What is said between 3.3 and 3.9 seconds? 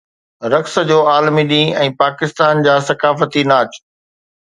ناچ